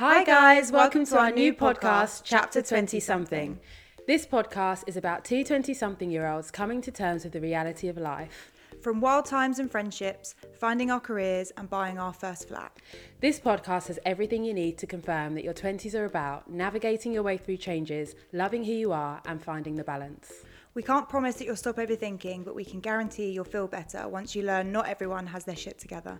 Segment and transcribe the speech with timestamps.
[0.00, 3.60] Hi, guys, welcome to our new podcast, Chapter 20 Something.
[4.06, 7.86] This podcast is about two 20 something year olds coming to terms with the reality
[7.88, 8.50] of life.
[8.80, 12.72] From wild times and friendships, finding our careers, and buying our first flat.
[13.20, 17.22] This podcast has everything you need to confirm that your 20s are about navigating your
[17.22, 20.32] way through changes, loving who you are, and finding the balance.
[20.72, 24.34] We can't promise that you'll stop overthinking, but we can guarantee you'll feel better once
[24.34, 26.18] you learn not everyone has their shit together.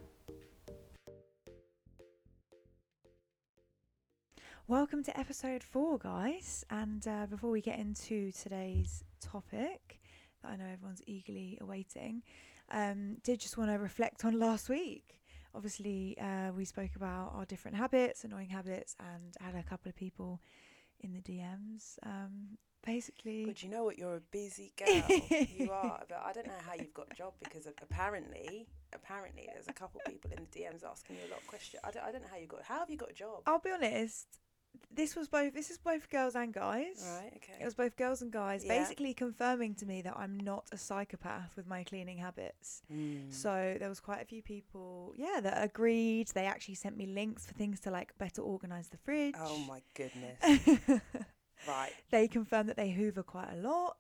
[4.70, 6.64] Welcome to episode four, guys.
[6.70, 9.98] And uh, before we get into today's topic,
[10.42, 12.22] that I know everyone's eagerly awaiting,
[12.70, 15.18] um, did just want to reflect on last week.
[15.56, 19.96] Obviously, uh, we spoke about our different habits, annoying habits, and had a couple of
[19.96, 20.40] people
[21.00, 21.98] in the DMs.
[22.06, 23.98] Um, basically, But you know what?
[23.98, 25.02] You're a busy girl.
[25.52, 26.04] you are.
[26.08, 30.00] But I don't know how you've got a job because apparently, apparently, there's a couple
[30.06, 31.82] of people in the DMs asking you a lot of questions.
[31.82, 32.62] I don't, I don't know how you got.
[32.62, 33.42] How have you got a job?
[33.48, 34.38] I'll be honest.
[34.92, 35.54] This was both.
[35.54, 37.04] This is both girls and guys.
[37.20, 37.32] Right.
[37.36, 37.58] Okay.
[37.60, 38.76] It was both girls and guys, Yeah.
[38.78, 42.82] basically confirming to me that I'm not a psychopath with my cleaning habits.
[42.92, 43.32] Mm.
[43.32, 46.28] So there was quite a few people, yeah, that agreed.
[46.28, 49.36] They actually sent me links for things to like better organize the fridge.
[49.38, 50.38] Oh my goodness.
[51.68, 51.92] right.
[52.10, 53.96] they confirmed that they hoover quite a lot.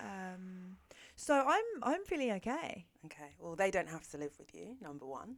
[0.00, 0.76] Um,
[1.16, 2.86] so I'm I'm feeling okay.
[3.06, 3.30] Okay.
[3.38, 4.76] Well, they don't have to live with you.
[4.82, 5.36] Number one.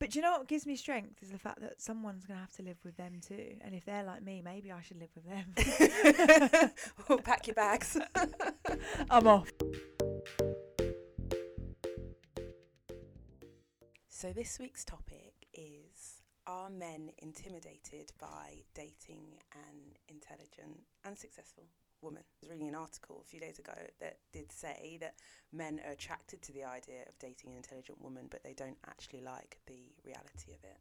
[0.00, 2.52] But do you know what gives me strength is the fact that someone's gonna have
[2.52, 3.56] to live with them too.
[3.60, 6.70] And if they're like me, maybe I should live with them.
[7.08, 7.98] well, pack your bags.
[9.10, 9.52] I'm off.
[14.08, 21.64] So this week's topic is are men intimidated by dating an intelligent and successful
[22.02, 22.22] woman?
[22.22, 25.14] I was reading an article a few days ago that did say that
[25.52, 29.20] men are attracted to the idea of dating an intelligent woman but they don't actually
[29.22, 30.78] like the reality of it.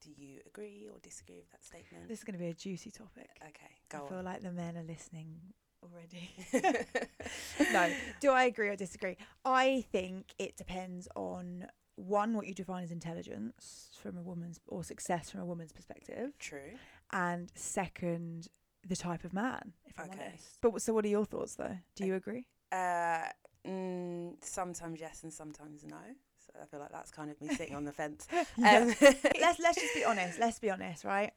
[0.00, 2.08] Do you agree or disagree with that statement?
[2.08, 3.30] This is gonna be a juicy topic.
[3.42, 4.24] okay, go I feel on.
[4.24, 5.36] like the men are listening
[5.82, 6.30] already.
[7.72, 9.16] no, do I agree or disagree?
[9.44, 14.82] I think it depends on one what you define as intelligence from a woman's or
[14.82, 16.72] success from a woman's perspective, True.
[17.12, 18.48] and second
[18.86, 19.72] the type of man.
[19.86, 20.28] If I'm Okay.
[20.28, 20.58] honest.
[20.60, 21.78] But so, what are your thoughts though?
[21.94, 22.46] Do you agree?
[22.70, 23.24] Uh,
[23.66, 25.96] mm, sometimes yes and sometimes no.
[26.46, 28.26] So I feel like that's kind of me sitting on the fence.
[28.58, 28.94] Um,
[29.40, 30.38] let's let's just be honest.
[30.38, 31.32] Let's be honest, right?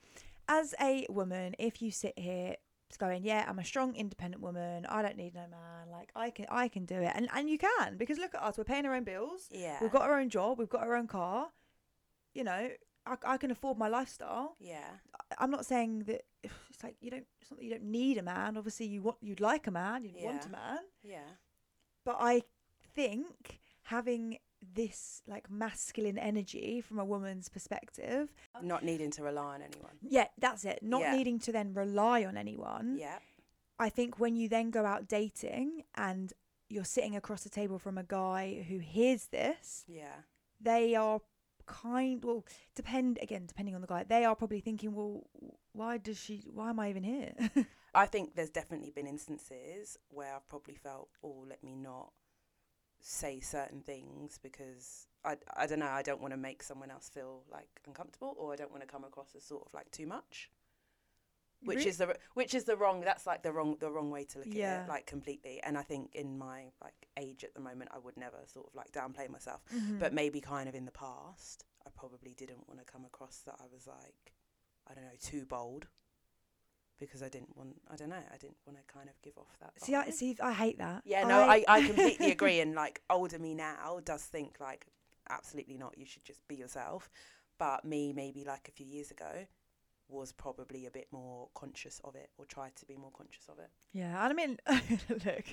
[0.47, 2.55] As a woman, if you sit here
[2.97, 4.85] going, "Yeah, I'm a strong, independent woman.
[4.85, 5.89] I don't need no man.
[5.91, 8.57] Like I can, I can do it," and and you can because look at us.
[8.57, 9.49] We're paying our own bills.
[9.51, 9.79] yeah.
[9.81, 10.57] We've got our own job.
[10.59, 11.49] We've got our own car.
[12.33, 12.69] You know,
[13.05, 14.55] I, I can afford my lifestyle.
[14.59, 14.87] Yeah.
[15.39, 17.25] I'm not saying that it's like you don't.
[17.41, 18.57] It's not that you don't need a man.
[18.57, 20.03] Obviously, you want you'd like a man.
[20.03, 20.79] You'd want a man.
[21.03, 21.19] Yeah.
[22.05, 22.43] But I
[22.95, 24.37] think having
[24.73, 29.91] this like masculine energy from a woman's perspective Not needing to rely on anyone.
[30.01, 30.79] Yeah, that's it.
[30.81, 31.15] Not Yeah.
[31.15, 32.97] needing to then rely on anyone.
[32.99, 33.19] Yeah.
[33.77, 36.33] I think when you then go out dating and
[36.69, 40.21] you're sitting across the table from a guy who hears this, Yeah.
[40.59, 41.21] they are
[41.65, 42.45] kind well
[42.75, 45.23] depend again depending on the guy they are probably thinking well
[45.73, 47.33] why does she why am i even here
[47.95, 52.11] I think there's definitely been instances where I've probably felt, oh, let me not
[52.99, 57.07] say certain things because I, I don't know, I don't want to make someone else
[57.07, 60.07] feel like uncomfortable or I don't want to come across as sort of like too
[60.07, 60.49] much.
[61.63, 64.23] Which Re- is the which is the wrong that's like the wrong the wrong way
[64.25, 64.53] to look at
[64.85, 65.59] it like completely.
[65.63, 68.75] And I think in my like age at the moment I would never sort of
[68.75, 69.61] like downplay myself.
[69.73, 69.99] Mhm.
[69.99, 73.55] but maybe kind of in the past I probably didn't want to come across that
[73.59, 74.33] I was like
[74.87, 75.87] I don't know too bold.
[76.99, 79.57] Because I didn't want I don't know I didn't want to kind of give off
[79.59, 81.01] that see i see i hate that.
[81.03, 82.59] Yeah no I, I completely agree.
[82.59, 84.85] And like older me now does think like
[85.29, 87.09] absolutely not you should just be yourself.
[87.57, 89.47] But me maybe like a few years ago
[90.07, 93.59] was probably a bit more conscious of it or tried to be more conscious of
[93.59, 93.69] it.
[93.93, 94.57] Yeah and i mean
[95.09, 95.45] look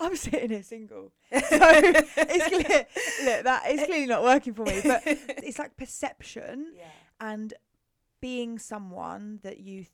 [0.00, 2.86] i'm sitting here single so it's clear
[3.24, 6.84] look that is clearly not working for me but it's like perception yeah.
[7.20, 7.54] and
[8.20, 9.90] being someone that you th-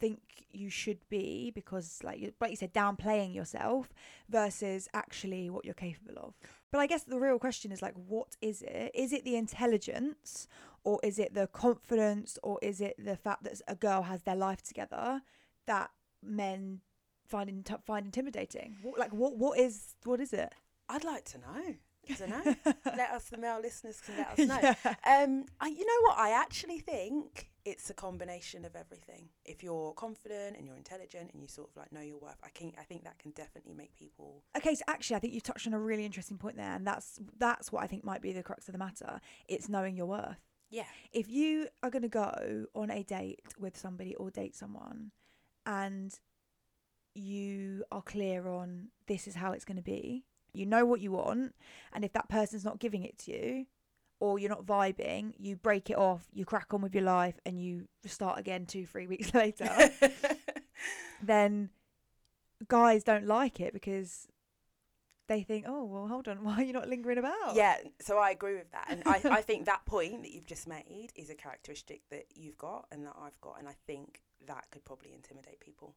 [0.00, 3.88] think you should be because like you, like you said downplaying yourself
[4.28, 6.34] versus actually what you're capable of
[6.74, 8.90] but i guess the real question is like what is it?
[8.94, 10.48] Is it the intelligence
[10.82, 14.34] or is it the confidence or is it the fact that a girl has their
[14.34, 15.22] life together
[15.68, 15.90] that
[16.20, 16.80] men
[17.28, 18.76] find in, find intimidating?
[18.82, 20.52] What, like what what is what is it?
[20.88, 21.74] I'd like to know.
[22.10, 22.56] I don't know.
[22.84, 24.58] Let us the male listeners can let us know.
[24.60, 25.22] Yeah.
[25.22, 26.18] Um, I, you know what?
[26.18, 29.28] I actually think it's a combination of everything.
[29.44, 32.50] If you're confident and you're intelligent and you sort of like know your worth, I
[32.50, 35.66] can I think that can definitely make people Okay, so actually, I think you've touched
[35.66, 38.42] on a really interesting point there, and that's that's what I think might be the
[38.42, 39.20] crux of the matter.
[39.48, 40.38] It's knowing your worth.
[40.70, 45.12] yeah If you are going to go on a date with somebody or date someone,
[45.64, 46.14] and
[47.14, 51.12] you are clear on this is how it's going to be, you know what you
[51.12, 51.54] want,
[51.92, 53.66] and if that person's not giving it to you,
[54.24, 57.60] or you're not vibing, you break it off, you crack on with your life, and
[57.60, 59.68] you start again two, three weeks later.
[61.22, 61.68] then
[62.66, 64.28] guys don't like it because
[65.28, 67.54] they think, oh, well, hold on, why are you not lingering about?
[67.54, 68.86] Yeah, so I agree with that.
[68.88, 72.56] And I, I think that point that you've just made is a characteristic that you've
[72.56, 73.58] got and that I've got.
[73.58, 75.96] And I think that could probably intimidate people.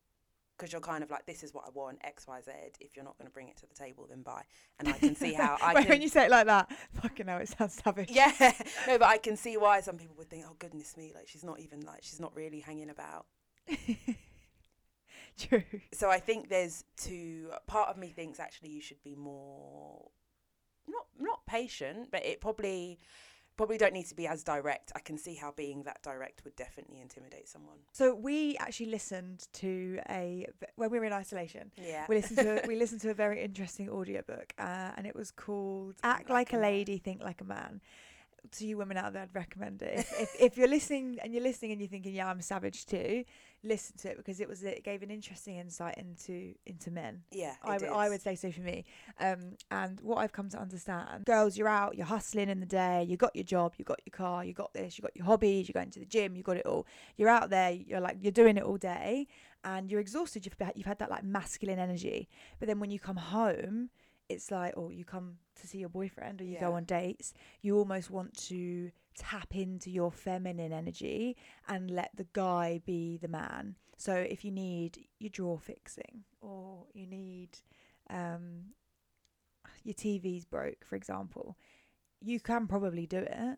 [0.57, 2.51] Because you're kind of like, this is what I want, X, Y, Z.
[2.79, 4.43] If you're not going to bring it to the table, then bye.
[4.79, 5.89] And I can see how I can.
[5.89, 6.71] when you say it like that,
[7.01, 8.09] fucking hell, it sounds savage.
[8.09, 8.31] yeah,
[8.87, 11.43] no, but I can see why some people would think, oh, goodness me, like she's
[11.43, 13.27] not even like, she's not really hanging about.
[15.37, 15.63] True.
[15.93, 17.51] So I think there's two.
[17.67, 20.09] Part of me thinks actually you should be more,
[20.87, 22.97] not not patient, but it probably
[23.57, 24.91] probably don't need to be as direct.
[24.95, 27.77] I can see how being that direct would definitely intimidate someone.
[27.91, 31.71] So we actually listened to a when we were in isolation.
[31.75, 32.05] Yeah.
[32.07, 35.95] We listened to we listened to a very interesting audiobook, uh, and it was called
[36.03, 37.81] "Act Like a Lady, Think Like a Man."
[38.51, 39.99] To you women out there, I'd recommend it.
[39.99, 43.23] If, if, if you're listening and you're listening and you're thinking, "Yeah, I'm savage too,"
[43.63, 47.23] listen to it because it was it gave an interesting insight into into men.
[47.31, 47.55] yeah.
[47.63, 48.85] I it would I would say so for me.
[49.19, 53.05] Um, and what I've come to understand, girls, you're out, you're hustling in the day,
[53.07, 55.67] you got your job, you got your car, you got this, you got your hobbies,
[55.67, 56.85] you're going to the gym, you got it all.
[57.15, 59.27] You're out there, you're like you're doing it all day,
[59.63, 60.45] and you're exhausted.
[60.45, 62.29] You've you've had that like masculine energy,
[62.59, 63.89] but then when you come home,
[64.29, 67.77] it's like, oh, you come to see your boyfriend or you go on dates, you
[67.77, 71.35] almost want to tap into your feminine energy
[71.67, 73.75] and let the guy be the man.
[73.97, 77.49] So if you need your drawer fixing or you need
[78.09, 78.73] um,
[79.83, 81.57] your TV's broke, for example,
[82.21, 83.57] you can probably do it,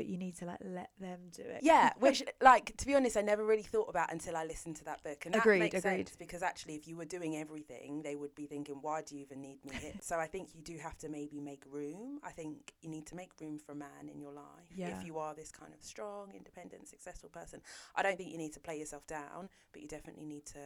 [0.00, 1.58] but you need to like let them do it.
[1.62, 4.84] Yeah, which, like, to be honest, I never really thought about until I listened to
[4.86, 5.26] that book.
[5.26, 6.08] And that Agreed, makes agreed.
[6.08, 9.20] sense because actually, if you were doing everything, they would be thinking, why do you
[9.20, 9.92] even need me here?
[10.00, 12.18] so I think you do have to maybe make room.
[12.24, 14.46] I think you need to make room for a man in your life.
[14.74, 14.98] Yeah.
[14.98, 17.60] If you are this kind of strong, independent, successful person,
[17.94, 20.60] I don't think you need to play yourself down, but you definitely need to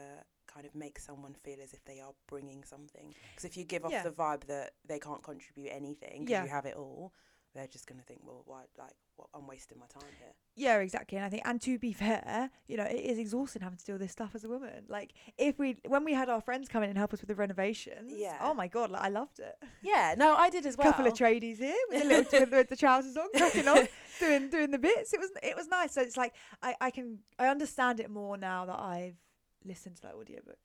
[0.46, 3.12] kind of make someone feel as if they are bringing something.
[3.32, 4.04] Because if you give off Yeah.
[4.04, 6.44] the vibe that they can't contribute anything because Yeah.
[6.44, 7.12] you have it all,
[7.54, 10.32] they're just going to think, well, why, like, what, I'm wasting my time here.
[10.56, 11.16] Yeah, exactly.
[11.18, 13.92] And I think, and to be fair, you know, it is exhausting having to do
[13.92, 14.84] all this stuff as a woman.
[14.88, 17.34] Like, if we, when we had our friends come in and help us with the
[17.36, 18.36] renovations, Yeah.
[18.40, 19.54] oh my god, like I loved it.
[19.82, 20.88] Yeah, no, I did as well.
[20.88, 23.86] A couple of tradies here with the little with, with the trousers on, cracking on,
[24.18, 25.12] doing doing the bits.
[25.12, 25.92] It was it was nice.
[25.92, 29.16] So it's like I I can I understand it more now that I've
[29.64, 30.58] listened to that audiobook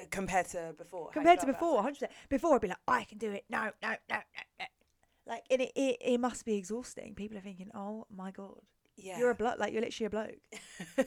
[0.00, 1.10] Uh, compared to before.
[1.12, 1.82] compared to before.
[1.82, 2.12] Hundred percent.
[2.30, 3.44] Before I'd be like, I can do it.
[3.50, 4.16] No, no, no, no,
[4.58, 4.66] no.
[5.30, 7.14] Like, and it, it it must be exhausting.
[7.14, 8.58] People are thinking, oh my god,
[8.96, 9.18] Yeah.
[9.18, 9.58] you're a bloke.
[9.58, 11.06] Like you're literally a bloke.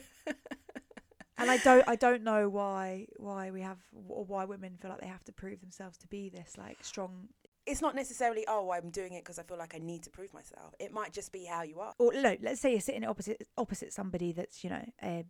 [1.36, 3.78] And I don't I don't know why why we have
[4.08, 7.28] or why women feel like they have to prove themselves to be this like strong
[7.66, 10.34] it's not necessarily, oh, I'm doing it because I feel like I need to prove
[10.34, 10.74] myself.
[10.78, 11.94] It might just be how you are.
[11.98, 15.24] or no, let's say you're sitting opposite opposite somebody that's you know a,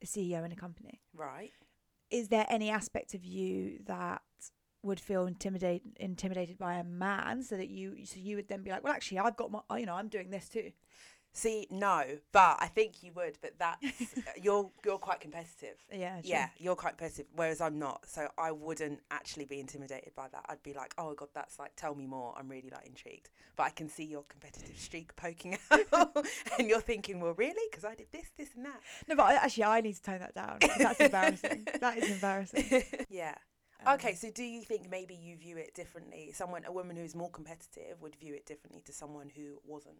[0.00, 1.00] a CEO in a company.
[1.12, 1.50] Right.
[2.10, 4.22] Is there any aspect of you that
[4.84, 8.70] would feel intimidated intimidated by a man, so that you so you would then be
[8.70, 10.72] like, well, actually, I've got my you know I'm doing this too.
[11.36, 13.38] See, no, but I think you would.
[13.42, 13.84] But that's
[14.40, 15.74] you're you're quite competitive.
[15.92, 16.30] Yeah, true.
[16.30, 18.06] Yeah, you're quite competitive, whereas I'm not.
[18.06, 20.44] So I wouldn't actually be intimidated by that.
[20.48, 22.34] I'd be like, oh god, that's like, tell me more.
[22.38, 23.30] I'm really like intrigued.
[23.56, 26.16] But I can see your competitive streak poking out,
[26.58, 27.68] and you're thinking, well, really?
[27.68, 28.80] Because I did this, this, and that.
[29.08, 30.58] No, but I, actually, I need to tone that down.
[30.78, 31.66] That's embarrassing.
[31.80, 32.84] that is embarrassing.
[33.10, 33.34] yeah.
[33.86, 36.30] Um, Okay, so do you think maybe you view it differently?
[36.32, 39.98] Someone, a woman who's more competitive, would view it differently to someone who wasn't.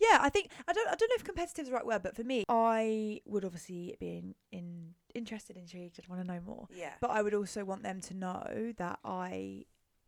[0.00, 2.16] Yeah, I think I don't I don't know if competitive is the right word, but
[2.16, 6.66] for me, I would obviously be in, in interested, intrigued, I'd want to know more.
[6.74, 6.94] Yeah.
[7.00, 9.66] But I would also want them to know that I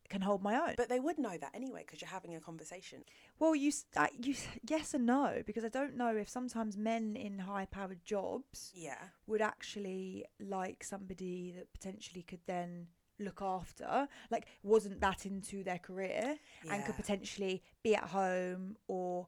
[0.08, 0.74] can hold my own.
[0.76, 3.04] But they would know that anyway because you're having a conversation.
[3.38, 4.34] Well, you I, you
[4.68, 8.98] yes and no because I don't know if sometimes men in high-powered jobs Yeah.
[9.26, 15.78] would actually like somebody that potentially could then look after like wasn't that into their
[15.78, 16.36] career
[16.70, 19.26] and could potentially be at home or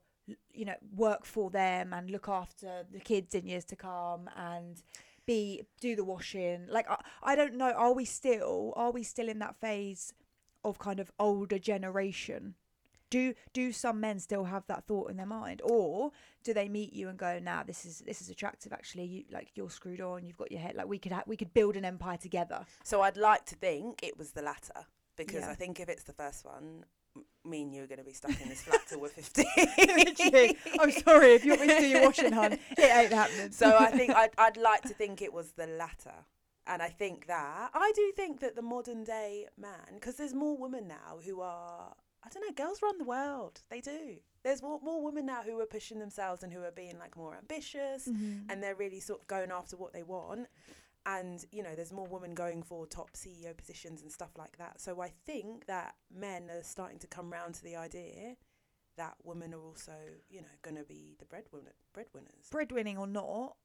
[0.53, 4.83] you know work for them and look after the kids in years to come and
[5.25, 9.29] be do the washing like I, I don't know are we still are we still
[9.29, 10.13] in that phase
[10.65, 12.55] of kind of older generation
[13.11, 16.11] do do some men still have that thought in their mind or
[16.45, 19.49] do they meet you and go nah this is this is attractive actually you like
[19.55, 21.85] you're screwed on you've got your head like we could ha- we could build an
[21.87, 24.85] empire together So I'd like to think it was the latter
[25.17, 25.51] because Yeah.
[25.51, 26.85] I think if it's the first one,
[27.47, 29.43] me and you are going to be stuck in this flat till we're 50.
[29.79, 30.57] Literally.
[30.79, 33.75] i'm sorry if you want me to do your washing hun it ain't happening so
[33.79, 36.15] I think I'd, I'd like to think it was the latter.
[36.69, 40.57] And I think that, I do think that the modern day man, because there's more
[40.57, 43.63] women now who are, I don't know, girls run the world.
[43.71, 44.17] They do.
[44.45, 47.35] There's more, more women now who are pushing themselves and who are being like more
[47.35, 48.47] ambitious Mhm.
[48.51, 50.49] and they're really sort of going after what they want.
[51.07, 54.79] And, you know, there's more women going for top CEO positions and stuff like that.
[54.79, 58.37] So I think that men are starting to come round to the idea
[58.97, 59.95] that women are also,
[60.29, 62.51] you know, going to be the breadwinner, breadwinners.
[62.51, 63.57] breadwinning or not,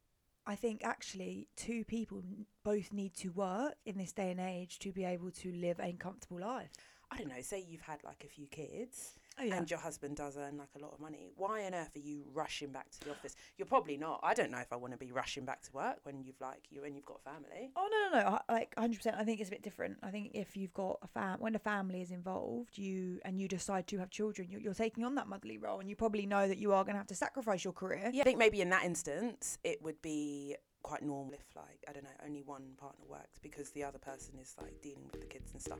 [0.45, 2.21] I think actually two people
[2.63, 5.93] both need to work in this day and age to be able to live a
[5.93, 6.69] comfortable life.
[7.09, 10.37] I don't know, say you've had like a few kids Oh and your husband does
[10.37, 11.31] earn like a lot of money.
[11.35, 13.35] Why on earth are you rushing back to the office?
[13.57, 14.19] You're probably not.
[14.23, 16.63] I don't know if I want to be rushing back to work when you've like
[16.69, 17.71] you when you've got a family.
[17.75, 18.39] Oh no, no, no!
[18.47, 19.15] I- Like hundred percent.
[19.19, 19.97] I think it's a bit different.
[20.03, 23.47] I think if you've got a fam, when a family is involved, you and you
[23.47, 26.47] decide to have children, you're, you're taking on that motherly role, and you probably know
[26.47, 28.11] that you are going to have to sacrifice your career.
[28.13, 31.93] Yeah, I think maybe in that instance it would be quite normal if like I
[31.93, 35.27] don't know only one partner works because the other person is like dealing with the
[35.27, 35.79] kids and stuff.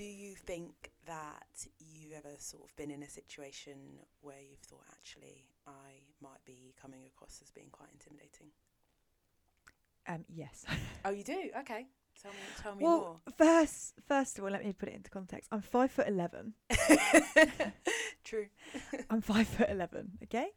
[0.00, 3.74] Do you think that you've ever sort of been in a situation
[4.22, 8.46] where you've thought actually I might be coming across as being quite intimidating?
[10.08, 10.64] Um, yes.
[11.04, 11.50] Oh, you do?
[11.60, 11.86] Okay.
[12.22, 15.50] Tell me, tell me well, first, first of all, let me put it into context.
[15.52, 16.54] I'm five foot eleven.
[18.24, 18.46] True.
[19.10, 20.12] I'm five foot eleven.
[20.22, 20.48] Okay,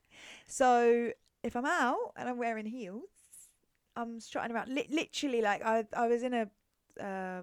[0.48, 1.12] so
[1.44, 3.10] if I'm out and I'm wearing heels,
[3.98, 4.70] I'm strutting around.
[4.70, 6.50] Li- literally, like I I was in a
[7.02, 7.42] uh,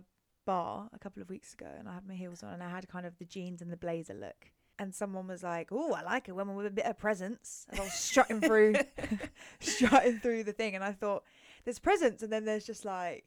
[0.51, 2.89] bar a couple of weeks ago and I had my heels on and I had
[2.89, 4.51] kind of the jeans and the blazer look.
[4.79, 7.79] And someone was like, "Oh, I like a woman with a bit of presence." As
[7.81, 8.77] I was strutting through,
[9.61, 11.23] strutting through the thing, and I thought,
[11.65, 13.27] "There's presence," and then there's just like,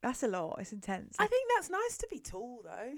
[0.00, 0.58] "That's a lot.
[0.60, 2.92] It's intense." I think that's nice to be tall though.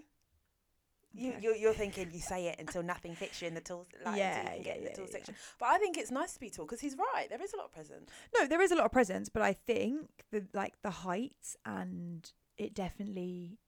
[1.14, 4.16] You, you're, you're thinking you say it until nothing fits you in the tall, like,
[4.18, 5.12] Yeah, you yeah, get in the yeah, tall yeah.
[5.12, 5.34] section.
[5.58, 7.26] But I think it's nice to be tall because he's right.
[7.30, 8.10] There is a lot of presence.
[8.38, 12.30] No, there is a lot of presence, but I think the like the height and
[12.62, 13.58] it definitely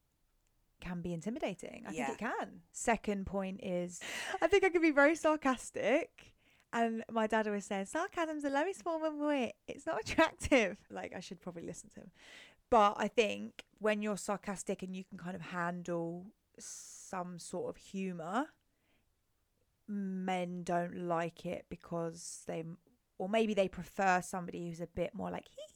[0.80, 1.84] can be intimidating.
[1.86, 2.06] I Yeah.
[2.06, 2.60] think it can.
[2.72, 4.00] Second point is
[4.40, 6.32] I think I can be very sarcastic.
[6.72, 9.54] And my dad always says, sarcasm's the lowest form of wit.
[9.68, 10.76] It's not attractive.
[10.90, 12.10] Like I should probably listen to him.
[12.70, 16.26] But I think when you're sarcastic and you can kind of handle
[16.58, 18.46] some sort of humour,
[19.86, 22.64] men don't like it because they
[23.18, 25.73] or maybe they prefer somebody who's a bit more like hee.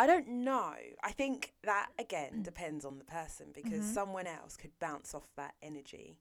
[0.00, 0.74] I don't know.
[1.02, 2.02] I think that Mm.
[2.02, 3.94] again depends on the person because Mhm.
[3.94, 6.18] someone else could bounce off that energy,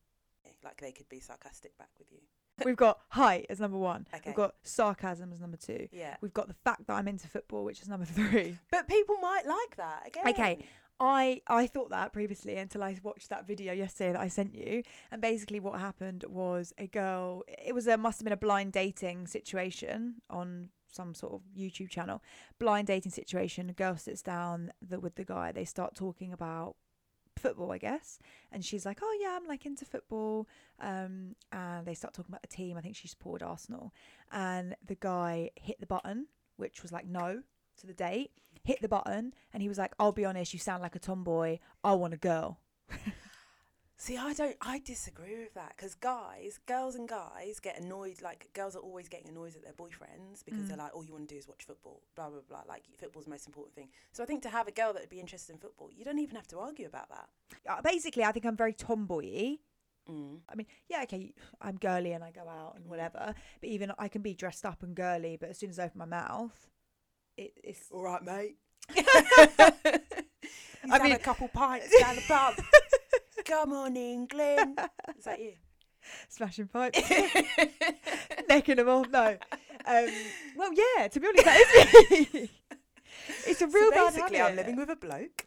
[0.63, 2.21] like they could be sarcastic back with you.
[2.65, 4.05] We've got height as number one.
[4.13, 4.21] Okay.
[4.31, 5.87] We've got sarcasm as number two.
[5.91, 8.05] Yeah, We've got the fact that I'm into football, which is number
[8.45, 8.57] three.
[8.69, 10.27] but people might like that again.
[10.27, 10.67] Okay.
[11.01, 14.83] I I thought that previously until I watched that video yesterday that I sent you.
[15.11, 17.45] And basically, what happened was a girl.
[17.47, 21.89] It was a must have been a blind dating situation on some sort of YouTube
[21.89, 22.21] channel.
[22.59, 23.69] Blind dating situation.
[23.69, 25.51] A girl sits down the, with the guy.
[25.51, 26.75] They start talking about
[27.37, 28.19] football, I guess.
[28.51, 30.47] And she's like, "Oh yeah, I'm like into football."
[30.79, 32.77] Um, and they start talking about the team.
[32.77, 33.93] I think she supported Arsenal.
[34.31, 36.27] And the guy hit the button,
[36.57, 37.41] which was like no
[37.79, 38.31] to the date.
[38.63, 41.59] Hit the button, and he was like, "I'll be honest, you sound like a tomboy.
[41.83, 42.59] I want a girl."
[44.01, 44.55] See, I don't.
[44.61, 48.21] I disagree with that because guys, girls, and guys get annoyed.
[48.21, 50.67] Like girls are always getting annoyed at their boyfriends because Mm.
[50.69, 52.63] they're like, "All you want to do is watch football." Blah blah blah.
[52.65, 53.89] Like football's the most important thing.
[54.13, 56.17] So I think to have a girl that would be interested in football, you don't
[56.19, 57.27] even have to argue about that.
[57.69, 59.57] Uh, basically, I think I'm very tomboy.
[60.09, 60.39] Mm.
[60.47, 64.07] I mean, yeah, okay, I'm girly and I go out and whatever, but even I
[64.07, 66.69] can be dressed up and girly, but as soon as I open my mouth,
[67.35, 68.55] it, it's All right, mate.
[70.89, 72.55] I mean, a couple pints down the pub.
[73.45, 74.79] Come on, England.
[75.17, 75.53] Is that you?
[76.29, 76.99] smashing pipes,
[78.49, 79.09] necking them off.
[79.09, 79.37] No,
[79.85, 80.07] um,
[80.55, 81.07] well, yeah.
[81.07, 82.51] To be honest, that is me.
[83.47, 84.51] it's a real so bad basically, habit.
[84.51, 85.45] I'm living with a bloke.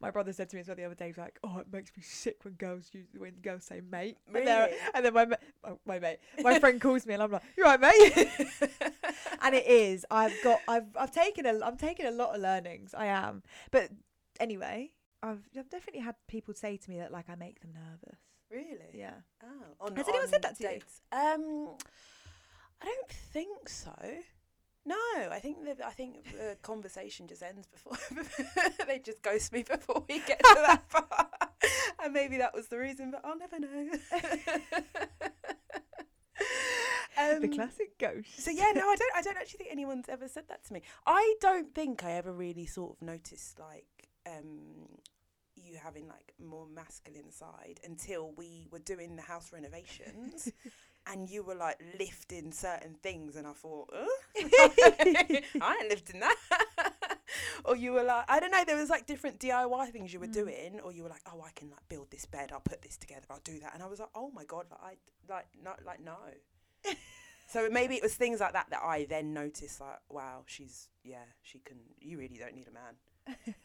[0.00, 1.92] My brother said to me as well the other day, he's like, "Oh, it makes
[1.96, 4.72] me sick when girls use when girls say mate." And, Really?
[4.94, 7.66] and then my ma- oh, my mate, my friend calls me, and I'm like, "You're
[7.66, 8.28] right, mate?"
[9.42, 10.06] and it is.
[10.10, 10.60] I've got.
[10.68, 10.86] I've.
[10.96, 11.60] I've taken a.
[11.64, 12.94] I'm taking a lot of learnings.
[12.94, 13.42] I am.
[13.70, 13.90] But
[14.40, 14.90] anyway,
[15.28, 15.48] I've.
[15.58, 18.18] I've definitely had people say to me that like I make them nervous.
[18.50, 18.90] really?
[18.92, 19.14] Yeah.
[19.42, 20.80] Oh, on, Has anyone said that to you?
[21.12, 21.68] Um,
[22.82, 23.94] I don't think so.
[24.86, 24.96] No,
[25.30, 27.96] I think the I think the conversation just ends before
[28.86, 31.32] they just ghost me before we get to that part,
[32.02, 33.90] and maybe that was the reason, but I'll never know.
[37.16, 38.40] the Um, classic ghost.
[38.40, 39.12] So yeah, no, I don't.
[39.16, 40.82] I don't actually think anyone's ever said that to me.
[41.06, 43.86] I don't think I ever really sort of noticed like
[44.26, 44.88] um,
[45.56, 50.50] you having like more masculine side until we were doing the house renovations.
[51.06, 53.90] And you were like lifting certain things, and I thought?
[54.38, 56.36] I ain't lifting that.
[57.66, 60.26] or you were like, I don't know, there was like different DIY things you were
[60.26, 60.32] Mm.
[60.32, 62.96] doing, or you were like, oh, I can like build this bed, I'll put this
[62.96, 64.96] together, I'll do that, and I was like, oh my god, like I
[65.30, 66.16] like not like no.
[67.48, 71.24] So maybe it was things like that that I then noticed, like, wow, she's yeah,
[71.42, 71.76] she can.
[72.00, 72.94] You really don't need a man.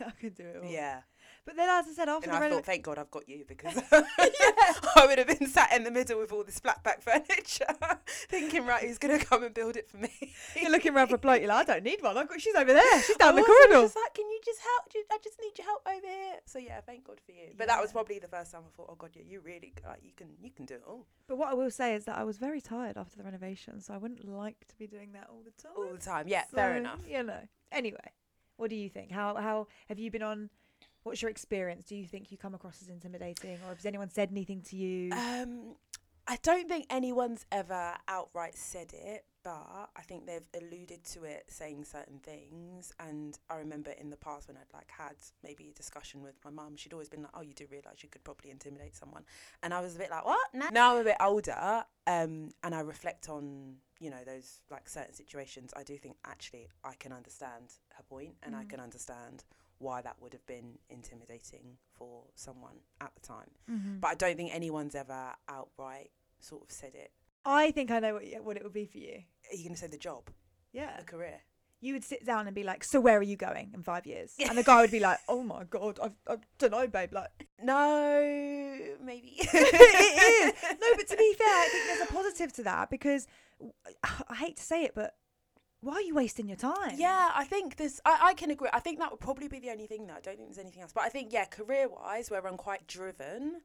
[0.06, 0.70] I could do it all.
[0.70, 1.02] Yeah,
[1.46, 3.44] But then, as I said, after and the I thought, thank God I've got you
[3.48, 7.66] because I would have been sat in the middle with all this flat back furniture,
[8.30, 10.34] thinking, right, who's gonna come and build it for me?
[10.56, 11.40] you're looking around for a bloke.
[11.40, 12.18] You're like, I don't need one.
[12.18, 12.42] I've got.
[12.42, 13.04] She's over there.
[13.04, 13.82] She's down the I was corridor.
[13.86, 14.92] Just like, can you just help?
[14.92, 16.36] Ju- I just need your help over here.
[16.46, 17.54] So yeah, thank God for you.
[17.58, 20.00] But that was probably the first time I thought, oh God, yeah, you really like
[20.04, 22.24] you can you can do it all But what I will say is that I
[22.24, 25.42] was very tired after the renovation, so I wouldn't like to be doing that all
[25.44, 25.72] the time.
[25.78, 26.28] all the time.
[26.28, 27.00] Yeah, fair enough.
[27.08, 27.42] You know.
[27.72, 28.12] Anyway,
[28.58, 29.12] what do you think?
[29.12, 30.50] How how have you been on?
[31.04, 31.86] What's your experience?
[31.86, 35.12] Do you think you come across as intimidating, or has anyone said anything to you?
[35.14, 35.76] Um,
[36.28, 41.46] I don't think anyone's ever outright said it, but I think they've alluded to it,
[41.48, 42.94] saying certain things.
[43.00, 46.52] And I remember in the past when I'd like had maybe a discussion with my
[46.52, 49.24] mum, she'd always been like, "Oh, you do realise you could probably intimidate someone,"
[49.64, 50.68] and I was a bit like, "What?" No.
[50.72, 55.14] Now I'm a bit older, um, and I reflect on you know those like certain
[55.16, 55.74] situations.
[55.76, 58.70] I do think actually I can understand her point, and I Mm.
[58.70, 59.46] can understand
[59.80, 63.50] why that would have been intimidating for someone at the time.
[63.70, 64.00] Mhm.
[64.02, 67.12] But I don't think anyone's ever outright sort of said it.
[67.46, 69.24] I think I know what, what it would be for you.
[69.52, 70.30] Are you going to say the job,
[70.74, 70.98] Yeah.
[70.98, 71.42] the career?
[71.82, 74.36] You would sit down and be like, "So where are you going in five years?"
[74.50, 77.30] And the guy would be like, "Oh my god, I've, I don't know, babe." Like,
[77.64, 79.36] No, maybe.
[79.40, 80.64] it is.
[80.82, 83.28] No, but to be fair, I think there's a positive to that because
[84.30, 85.16] I hate to say it, but
[85.82, 86.96] why are you wasting your time?
[86.98, 88.02] Yeah, I think this.
[88.06, 88.70] I, I can agree.
[88.74, 90.08] I think that would probably be the only thing.
[90.08, 90.14] though.
[90.16, 90.92] I don't think there's anything else.
[90.94, 93.62] But I think yeah, career-wise, where I'm quite driven,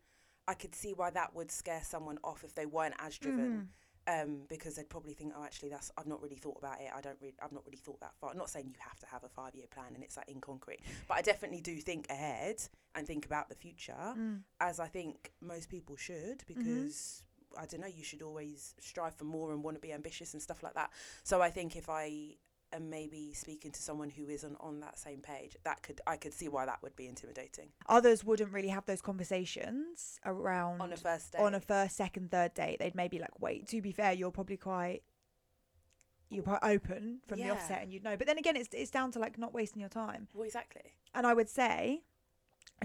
[0.46, 3.70] I could see why that would scare someone off if they weren't as driven.
[4.06, 6.88] Um, because they'd probably think, oh, actually, that's I've not really thought about it.
[6.94, 8.30] I don't really, I've not really thought that far.
[8.32, 10.80] I'm not saying you have to have a five-year plan and it's like in concrete,
[11.08, 12.56] but I definitely do think ahead
[12.94, 14.40] and think about the future, Mm.
[14.60, 17.23] as I think most people should, because
[17.58, 20.42] I don't know, you should always strive for more and want to be ambitious and
[20.42, 20.90] stuff like that.
[21.22, 22.36] So I think if I
[22.72, 26.34] am maybe speaking to someone who isn't on that same page, that could I could
[26.34, 30.96] see why that would be intimidating Others wouldn't really have those conversations around on a
[30.96, 31.40] first date.
[31.40, 32.78] on a first, second, third date.
[32.78, 33.68] They'd maybe like, wait.
[33.68, 35.02] To be fair, you're probably quite
[36.30, 38.16] you're quite open from the offset, and you'd know.
[38.16, 40.28] But then again, it's it's down to like not wasting your time.
[40.34, 40.94] well, exactly.
[41.14, 42.02] And I would say,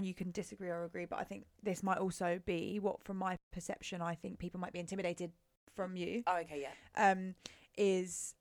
[0.00, 3.18] and you can disagree or agree, but I think this might also be what, from
[3.18, 5.32] my perception, I think people might be intimidated
[5.76, 6.22] from you.
[6.26, 7.34] Oh, okay, yeah, Um,
[7.76, 8.34] is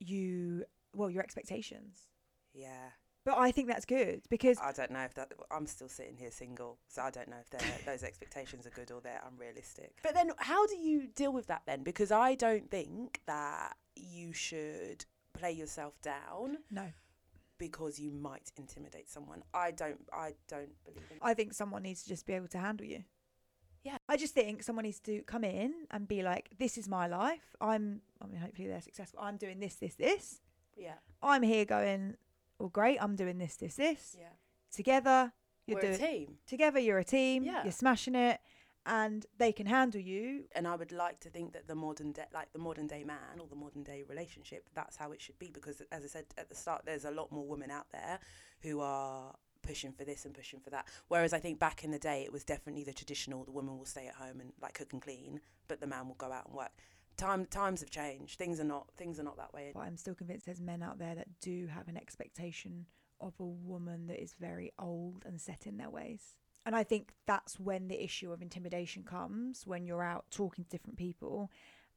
[0.00, 2.08] you well your expectations.
[2.52, 2.90] yeah.
[3.24, 5.32] But I think that's good because I don't know if that.
[5.50, 9.00] I'm still sitting here single, so I don't know if those expectations are good or
[9.00, 9.92] they're unrealistic.
[10.02, 11.84] But then, how do you deal with that then?
[11.84, 16.92] Because I don't think that you should play yourself down no,
[17.68, 19.42] because you might intimidate someone.
[19.52, 20.00] I don't.
[20.12, 21.18] I don't believe in.
[21.22, 23.04] I think someone needs to just be able to handle you.
[23.82, 23.98] Yeah.
[24.08, 27.46] I just think someone needs to come in and be like, "This is my life.
[27.60, 27.84] I'm.
[28.22, 29.20] I mean, hopefully they're successful.
[29.22, 30.40] I'm doing this, this, this.
[30.76, 32.16] Yeah, I'm here going.
[32.58, 32.98] Well, great.
[33.02, 34.16] I'm doing this, this, this.
[34.18, 34.28] yeah.
[34.72, 35.32] Together,
[35.66, 36.10] you're We're a doing.
[36.10, 37.44] team, Together, you're a team.
[37.44, 37.62] Yeah.
[37.64, 38.40] You're smashing it,
[38.86, 40.44] and they can handle you.
[40.52, 43.40] and I would like to think that the modern day, like the modern day man
[43.40, 45.50] or the modern day relationship, that's how it should be.
[45.52, 48.18] Because as I said at the start, there's a lot more women out there
[48.60, 50.86] who are pushing for this and pushing for that.
[51.08, 53.86] Whereas I think back in the day, it was definitely the traditional: the woman will
[53.86, 56.54] stay at home and like cook and clean, but the man will go out and
[56.54, 56.72] work.
[57.16, 58.38] Time times have changed.
[58.38, 59.70] Things are not things are not that way.
[59.74, 62.86] But I'm still convinced there's men out there that do have an expectation
[63.20, 66.36] of a woman that is very old and set in their ways.
[66.66, 70.70] And I think that's when the issue of intimidation comes when you're out talking to
[70.70, 71.50] different people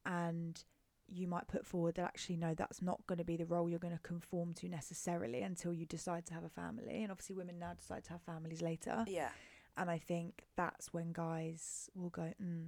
[0.04, 0.62] and
[1.06, 3.78] you might put forward that actually, no, that's not going to be the role you're
[3.78, 7.02] going to conform to necessarily until you decide to have a family.
[7.02, 9.04] And obviously, women now decide to have families later.
[9.08, 9.30] Yeah,
[9.78, 12.66] And I think that's when guys will go, mm,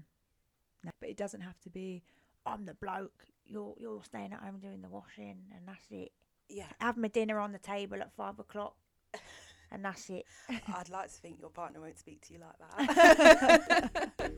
[0.83, 0.91] no.
[1.01, 2.03] But it doesn't have to be,
[2.47, 6.13] I'm the bloke, you're, you're staying at home doing the washing, and that's it.
[6.49, 6.65] yeah.
[6.81, 8.77] Have my dinner on the table at five o'clock,
[9.73, 10.25] and that's it.
[10.49, 14.13] I'd like to think your partner won't speak to you like that.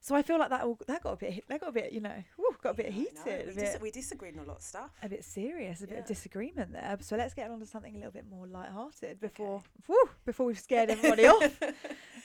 [0.00, 2.00] So I feel like that all, that got a bit that got a bit you
[2.02, 4.58] know whew, got a bit Yeah, heated, We, a dis- we disagreed on a lot
[4.58, 4.90] of stuff.
[5.02, 6.98] a bit serious, a bit of disagreement there.
[7.00, 10.58] So let's get on to something a little bit more light-hearted before whew, before we've
[10.60, 11.58] scared everybody off.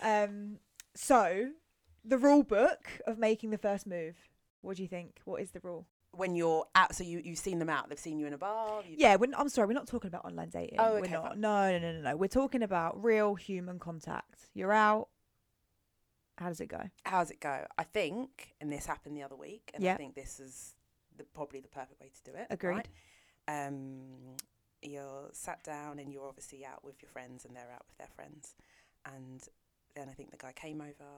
[0.02, 0.58] Um,
[0.94, 1.52] so
[2.04, 4.16] the rule book of making the first move.
[4.60, 5.22] What do you think?
[5.24, 5.88] What is the rule?
[6.12, 7.90] When you're out, so you you've seen them out.
[7.90, 8.84] They've seen you in a bar.
[8.88, 10.80] Yeah, we're, I'm sorry, we're not talking about online dating.
[10.80, 11.30] Oh, we're okay, not.
[11.30, 11.42] fine.
[11.42, 12.16] No, no, no, no, no.
[12.16, 14.50] We're talking about real human contact.
[14.54, 15.10] You're out.
[16.38, 16.82] How does it go?
[17.04, 17.66] How does it go?
[17.78, 20.74] I think, and this happened the other week, and I think this is
[21.18, 22.48] the, probably the perfect way to do it.
[22.50, 22.88] Agreed.
[23.48, 23.68] right?
[23.68, 24.00] Um,
[24.82, 28.08] you're sat down and you're obviously out with your friends, and they're out with their
[28.16, 28.56] friends,
[29.06, 29.44] and
[29.96, 31.10] then I think the guy came over,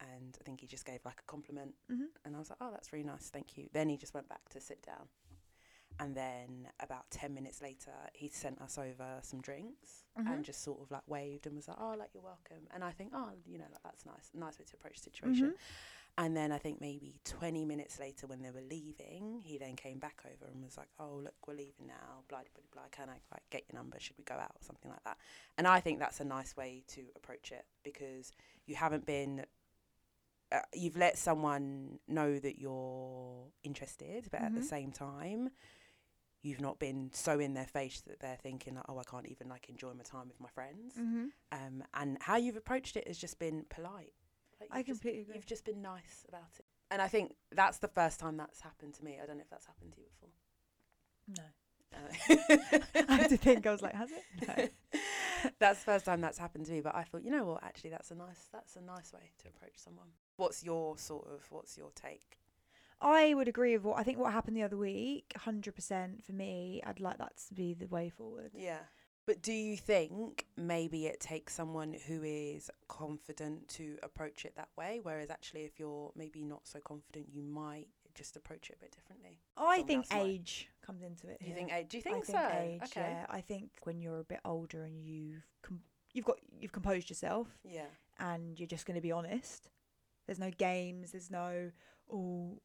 [0.00, 2.04] and I think he just gave like a compliment, Mm-hmm.
[2.24, 4.48] and I was like, "Oh, that's really nice, thank you." Then he just went back
[4.50, 5.08] to sit down,
[6.00, 10.26] and then about ten minutes later, he sent us over some drinks Mhm.
[10.32, 12.92] and just sort of like waved and was like, "Oh, like you're welcome." And I
[12.92, 15.54] think, "Oh, you know, like that's nice, nice way to approach the situation."
[16.16, 20.00] And then I think maybe 20 minutes later, when they were leaving, he then came
[20.00, 22.24] back over and was like, "Oh, look, we're leaving now.
[22.26, 22.88] Blah blah blah.
[22.90, 24.00] Can I like get your number?
[24.00, 25.16] Should we go out or something like that?"
[25.56, 28.32] And I think that's a nice way to approach it because
[28.66, 29.46] you haven't been.
[30.50, 34.64] Uh, you've let someone know that you're interested, but at the Mhm.
[34.64, 35.50] same time,
[36.40, 39.48] you've not been so in their face that they're thinking like, "Oh, I can't even
[39.48, 41.26] like enjoy my time with my friends." Mm-hmm.
[41.52, 44.14] Um, and how you've approached it has just been polite.
[44.60, 45.34] Like, I you've just- completely agree.
[45.34, 46.64] You've just been nice about it.
[46.90, 49.20] And I think that's the first time that's happened to me.
[49.20, 50.30] I don't know if that's happened to you before.
[51.36, 51.44] No.
[51.92, 53.66] Uh, I had to think.
[53.66, 54.72] I was like, has it?
[55.44, 55.50] No.
[55.60, 56.80] that's the first time that's happened to me.
[56.80, 57.62] But I thought, you know what?
[57.62, 58.48] Actually, that's a nice.
[58.52, 60.08] That's a nice way to approach someone.
[60.38, 61.46] What's your sort of?
[61.50, 62.38] What's your take?
[63.00, 65.32] I would agree with what I think what happened the other week.
[65.36, 66.80] Hundred percent for me.
[66.86, 68.52] I'd like that to be the way forward.
[68.54, 68.78] Yeah.
[69.26, 74.68] But do you think maybe it takes someone who is confident to approach it that
[74.78, 75.00] way?
[75.02, 78.92] Whereas actually, if you're maybe not so confident, you might just approach it a bit
[78.92, 79.38] differently.
[79.56, 81.40] I think age comes into it.
[81.40, 81.72] Do you think?
[81.72, 82.48] age- Do you I think, think so?
[82.58, 82.80] age.
[82.84, 83.00] okay.
[83.10, 85.82] Yeah, I think when you're a bit older and you've com-
[86.14, 87.86] you've got you've composed yourself Yeah.
[88.18, 89.68] and you're just going to be honest.
[90.28, 91.10] There's no games.
[91.10, 91.72] There's no
[92.12, 92.60] oh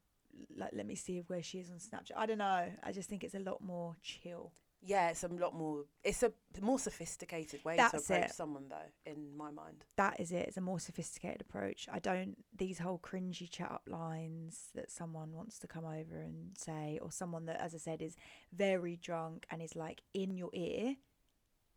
[0.55, 2.15] like let me see where she is on Snapchat.
[2.15, 2.67] I don't know.
[2.83, 4.51] I just think it's a lot more chill.
[4.85, 5.85] Yeah, it's a lot more.
[6.03, 8.35] It's a more sophisticated way That's to approach it.
[8.35, 9.11] someone, though.
[9.11, 9.85] In my mind.
[9.95, 10.47] That is it.
[10.47, 11.87] It's a more sophisticated approach.
[11.91, 16.49] I don't these whole cringy chat up lines that someone wants to come over and
[16.57, 18.17] say, or someone that, as I said, is
[18.51, 20.95] very drunk and is like in your ear,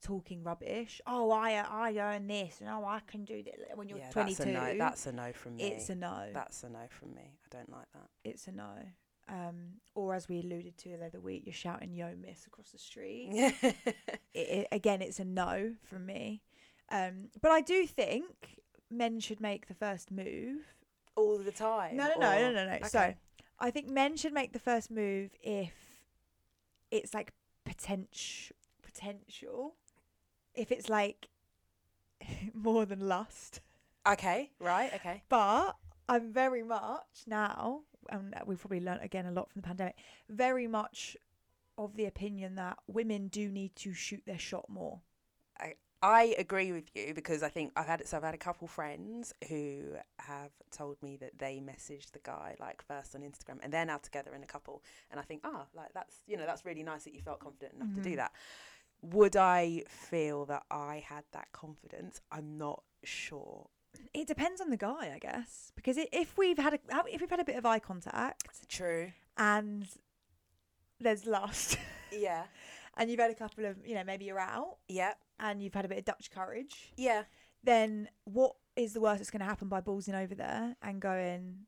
[0.02, 1.00] talking rubbish.
[1.06, 3.54] Oh, I I earn this, and oh, I can do this.
[3.74, 4.78] When you're yeah, 22, that's a no.
[4.78, 5.64] That's a no from me.
[5.64, 6.28] it's a no.
[6.32, 7.38] That's a no from me.
[7.44, 8.08] I don't like that.
[8.24, 8.72] it's a no.
[9.28, 12.78] Um, or as we alluded to the other week, you're shouting "Yo, miss" across the
[12.78, 13.30] street.
[14.34, 16.42] It, it, again, it's a no from me.
[16.90, 20.58] Um, but I do think men should make the first move.
[21.16, 21.96] All the time.
[21.96, 22.86] No, no, no, no, or- no, no.
[22.86, 23.14] So
[23.58, 25.72] I think men should make the first move if
[26.90, 27.32] it's like
[27.64, 29.74] potential, potential.
[30.56, 31.28] If it's like
[32.54, 33.60] more than lust.
[34.08, 34.50] Okay.
[34.60, 34.92] Right.
[34.94, 35.22] Okay.
[35.28, 35.76] But
[36.08, 39.96] I'm very much now, and we've probably learnt again a lot from the pandemic,
[40.28, 41.16] very much
[41.78, 45.00] of the opinion that women do need to shoot their shot more.
[46.02, 49.32] I agree with you because I think I've had so I've had a couple friends
[49.48, 53.86] who have told me that they messaged the guy like first on Instagram and they're
[53.86, 56.82] now together in a couple and I think ah like that's you know that's really
[56.82, 58.16] nice that you felt confident enough to do Mhm.
[58.16, 58.32] that.
[59.12, 62.20] Would I feel that I had that confidence?
[62.32, 63.68] I'm not sure.
[64.12, 67.40] It depends on the guy, I guess, because if we've had a if we've had
[67.40, 69.12] a bit of eye contact True.
[69.38, 69.86] and
[71.00, 71.78] there's lust,
[72.12, 72.44] Yeah.
[72.96, 75.14] and you've had a couple of you know maybe you're out Yeah.
[75.40, 77.22] and you've had a bit of Dutch courage, Yeah.
[77.64, 81.60] then what is the worst that's going to happen by ballsing over there and going?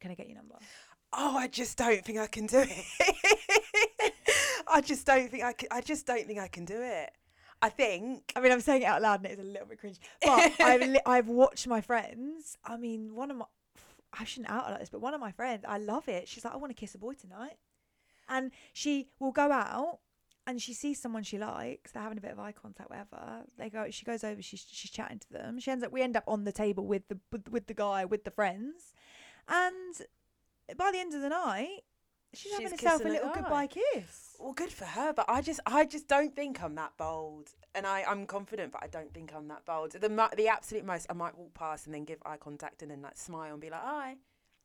[0.00, 0.54] Can I get your number?
[1.12, 3.89] Oh, I just don't think I can do it.
[4.70, 7.10] I just don't think I can, I just don't think I can do it.
[7.62, 9.98] I think I mean, I'm saying it out loud and it's a little bit cringe,
[10.22, 12.56] but I've li- I've watched my friends.
[12.64, 13.44] I mean, one of my
[14.12, 16.26] I shouldn't out like this, but one of my friends, I love it.
[16.26, 17.58] She's like, I want to kiss a boy tonight,
[18.28, 20.00] and she will go out
[20.46, 21.92] and she sees someone she likes.
[21.92, 23.44] They're having a bit of eye contact, whatever.
[23.58, 23.86] They go.
[23.90, 24.42] She goes over.
[24.42, 25.60] She's she's chatting to them.
[25.60, 25.92] She ends up.
[25.92, 28.94] We end up on the table with the with, with the guy with the friends,
[29.48, 29.94] and
[30.76, 31.82] by the end of the night,
[32.32, 33.34] she's, She's having herself a little guy.
[33.34, 34.36] goodbye kiss.
[34.38, 37.50] well, good for her, but I just I just don't think I'm that bold.
[37.74, 39.92] And I, I'm confident, but I don't think I'm that bold.
[39.92, 43.02] The the absolute most, I might walk past and then give eye contact and then
[43.02, 44.16] like smile and be like, "Hi."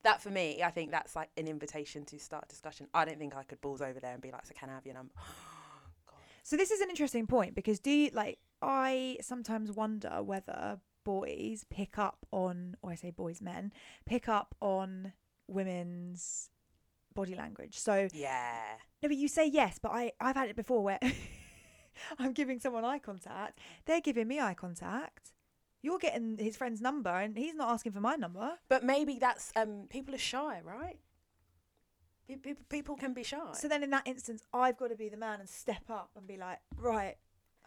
[0.03, 2.87] That for me, I think that's like an invitation to start discussion.
[2.93, 4.85] I don't think I could balls over there and be like, "So can I have
[4.85, 5.13] your number?"
[6.43, 11.65] So this is an interesting point because do you like I sometimes wonder whether boys
[11.71, 13.73] pick up on, or I say boys, men,
[14.05, 15.13] pick up on
[15.47, 16.49] women's
[17.15, 17.79] body language.
[17.79, 18.59] So, Yeah.
[19.01, 20.99] no, but you say yes, but I, I've had it before where
[22.19, 25.31] I'm giving someone eye contact, they're giving me eye contact.
[25.81, 28.53] You're getting his friend's number, and he's not asking for my number.
[28.69, 30.99] But maybe that's um people are shy, right?
[32.27, 33.53] Pe- pe- People can be shy.
[33.53, 36.25] So then, in that instance, I've got to be the man and step up and
[36.25, 37.17] be like, right,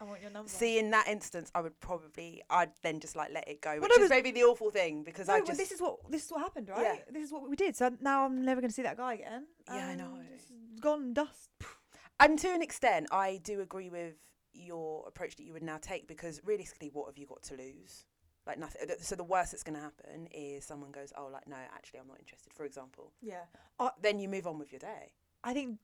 [0.01, 0.49] I want your number.
[0.49, 3.81] See, in that instance, I would probably, I'd then just like let it go, Well,
[3.81, 5.59] which no, is maybe the awful thing because no, I but just.
[5.59, 6.81] this is what this is what happened, right?
[6.81, 6.95] Yeah.
[7.11, 7.75] This is what we did.
[7.75, 9.45] So now I'm never going to see that guy again.
[9.67, 10.17] Yeah, I know.
[10.33, 10.45] it's
[10.81, 11.49] Gone dust.
[12.21, 14.15] And to an extent, I do agree with
[14.53, 18.05] your approach that you would now take because realistically, what have you got to lose?
[18.47, 18.81] Like nothing.
[19.01, 22.07] So the worst that's going to happen is someone goes, "Oh, like no, actually, I'm
[22.07, 23.43] not interested." For example, Yeah.
[24.01, 25.13] then you move on with your day.
[25.43, 25.77] I think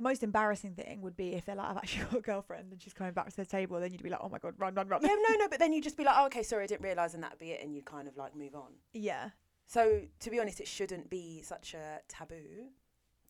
[0.00, 2.80] the most embarrassing thing would be if they're like, I've actually got a girlfriend and
[2.80, 3.78] she's coming back to the table.
[3.80, 5.00] Then you'd be like, oh my god, run, run, run.
[5.02, 7.14] yeah, no, no, but then you'd just be like, "Oh, okay, sorry, I didn't realise,
[7.14, 8.72] and that'd be it, and you'd kind of like move on.
[8.92, 9.30] yeah.
[9.66, 12.70] So to be honest, it shouldn't be such a taboo.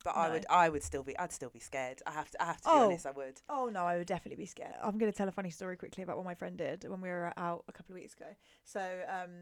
[0.03, 2.01] But I would, I would still be, I'd still be scared.
[2.07, 2.87] I have to, I have to be Oh.
[2.87, 3.05] honest.
[3.05, 3.43] I would.
[3.51, 4.73] Oh no, I would definitely be scared.
[4.83, 7.11] I'm going to tell a funny story quickly about what my friend did when we
[7.11, 8.29] were out a couple of weeks ago.
[8.65, 9.33] So um,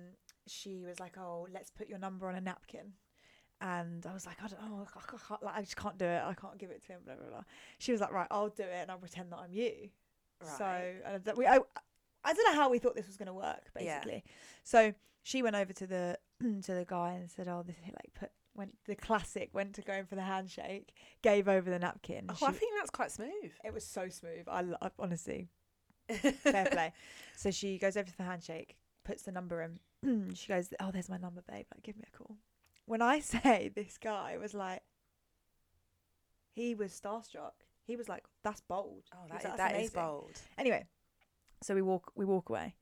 [0.48, 2.94] she was like, "Oh, let's put your number on a napkin,"
[3.61, 6.23] and I was like, "I don't know, I, can't- like, I just can't do it.
[6.25, 7.42] I can't give it to him." Blah blah blah.
[7.79, 9.90] She was like, "Right, I'll do it, and I'll pretend that I'm you."
[10.59, 10.94] So Right.
[11.05, 11.59] uh, that we, I,
[12.25, 14.23] I don't know how we thought this was going to work, basically.
[14.25, 14.33] Yeah.
[14.64, 14.94] So
[15.25, 18.75] she went over to the to the guy and said, "Oh, this like put." Went
[18.87, 19.51] the classic.
[19.53, 20.92] Went to go in for the handshake.
[21.23, 22.27] Gave over the napkin.
[22.29, 23.53] Oh, She- I think that's quite smooth.
[23.64, 24.47] it was so smooth.
[24.49, 25.47] I, lo- honestly
[26.09, 26.92] fair play.
[27.37, 30.31] So she goes over to the handshake, puts the number in.
[30.35, 31.66] she goes, "Oh, there's my number, babe.
[31.73, 32.37] Like, give me a call."
[32.88, 34.83] When I say this guy was like,
[36.53, 37.53] he was starstruck.
[37.85, 40.40] He was like, "That's bold." Oh, that, like, "That's that is bold.
[40.59, 40.87] Anyway,
[41.62, 42.74] so we walk we walk away.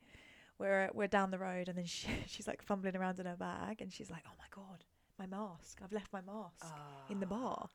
[0.59, 3.81] We're we're down the road, and then she, she's like fumbling around in her bag,
[3.83, 4.85] and she's like, "Oh my god,
[5.19, 5.81] my mask!
[5.85, 6.65] I've left my mask."
[7.11, 7.29] in the Ah.
[7.29, 7.71] bar.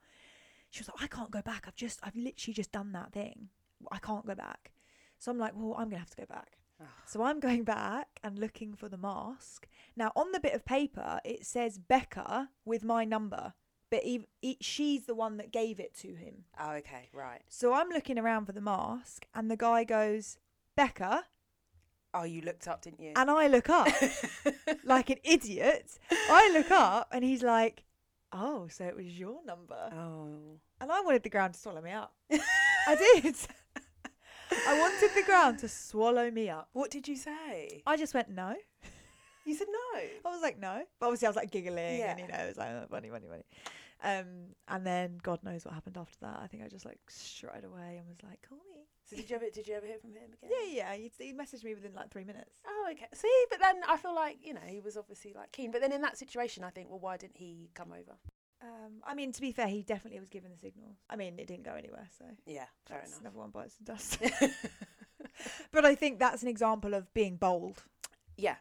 [0.72, 1.65] She was like, I can't go back.
[1.67, 3.50] I've just, I've literally just done that thing.
[3.91, 4.72] I can't go back.
[5.20, 6.60] So I'm like, well, I'm going to have to go back.
[7.06, 9.67] So I'm going back and looking for the mask.
[9.96, 13.54] Now, on the bit of paper, it says Becca with my number,
[13.89, 16.46] but ev- e she's the one that gave it to him.
[16.60, 17.41] Oh, okay, right.
[17.50, 20.38] So I'm looking around for the mask, and the guy goes,
[20.78, 21.26] Becca.
[22.13, 23.13] Oh, you looked up, didn't you?
[23.15, 23.88] And I look up
[24.84, 25.98] like an idiot.
[26.12, 27.84] I look up, and he's like,
[28.34, 29.89] oh, so it was your number.
[29.94, 30.60] oh.
[30.80, 32.13] And I wanted the ground to swallow me up.
[32.32, 33.36] I did.
[34.67, 36.69] I wanted the ground to swallow me up.
[36.74, 37.82] What did you say?
[37.86, 38.56] I just went no.
[39.43, 40.00] You said no.
[40.24, 42.12] I was like no, but obviously I was like giggling, Yeah.
[42.12, 43.43] and you know, it was like oh, funny, funny, funny.
[44.04, 44.28] Um,
[44.67, 46.39] and then God knows what happened after that.
[46.43, 49.36] I think I just like strutted away and was like, "Call me." So did you
[49.38, 50.52] ever did you ever hear from him again?
[50.71, 50.93] Yeah, yeah.
[50.93, 52.52] He, he messaged me within like three minutes.
[52.67, 53.08] Oh, okay.
[53.15, 55.71] See, but then I feel like you know he was obviously like keen.
[55.71, 58.17] But then in that situation, I think, well, why didn't he come over?
[58.63, 60.95] Um, I mean, to be fair, he definitely was given the signal.
[61.10, 63.21] I mean, it didn't go anywhere, so Yeah, fair that's enough.
[63.21, 64.19] another one bites the dust.
[65.71, 67.84] but I think that's an example of being bold.
[68.38, 68.56] yeah,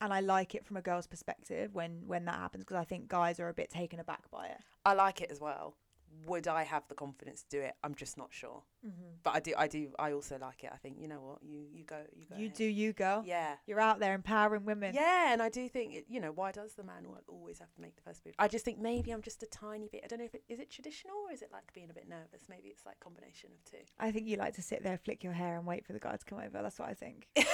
[0.00, 3.08] and I like it from a girl's perspective when when that happens because I think
[3.08, 4.58] guys are a bit taken aback by it.
[4.84, 5.74] I like it as well.
[6.26, 7.74] Would I have the confidence to do it?
[7.82, 8.62] I'm just not sure.
[8.86, 9.10] Mm-hmm.
[9.22, 9.52] But I do.
[9.56, 9.92] I do.
[9.98, 10.70] I also like it.
[10.72, 12.36] I think you know what you you go you go.
[12.36, 12.56] You ahead.
[12.56, 13.22] do you, girl.
[13.26, 13.54] Yeah.
[13.66, 14.94] You're out there empowering women.
[14.94, 17.96] Yeah, and I do think you know why does the man always have to make
[17.96, 18.34] the first move?
[18.38, 20.02] I just think maybe I'm just a tiny bit.
[20.04, 22.08] I don't know if it is it traditional or is it like being a bit
[22.08, 22.48] nervous.
[22.48, 23.84] Maybe it's like combination of two.
[23.98, 26.16] I think you like to sit there, flick your hair, and wait for the guy
[26.16, 26.62] to come over.
[26.62, 27.26] That's what I think.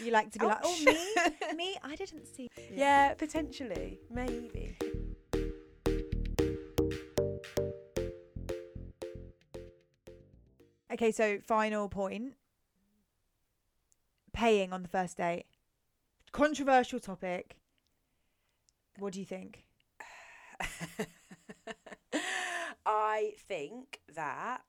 [0.00, 1.76] You like to be like, oh me, me.
[1.82, 2.48] I didn't see.
[2.72, 4.76] Yeah, potentially, maybe.
[10.98, 12.34] Okay, so final point.
[14.32, 15.44] Paying on the first date.
[16.32, 17.56] Controversial topic.
[18.98, 19.64] What do you think?
[22.84, 24.62] I think that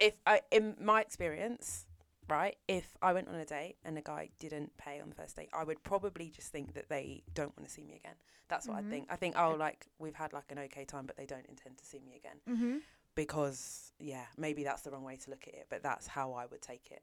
[0.00, 1.86] if I, in my experience,
[2.28, 5.36] right, if I went on a date and a guy didn't pay on the first
[5.36, 8.16] date, I would probably just think that they don't want to see me again.
[8.48, 8.86] That's what Mhm.
[8.86, 9.06] I think.
[9.10, 11.84] I think, oh, like we've had like an okay time, but they don't intend to
[11.84, 12.78] see me again Mm-hmm.
[13.14, 16.46] Because, yeah, maybe that's the wrong way to look at it, but that's how I
[16.46, 17.02] would take it.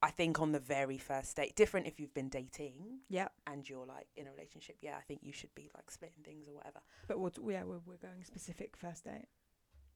[0.00, 3.84] I think on the very first date, different if you've been dating Yeah, and you're
[3.86, 4.76] like in a relationship.
[4.80, 6.80] Yeah, I think you should be like splitting things or whatever.
[7.08, 9.26] but we'll, yeah, we're, we're going specific first date.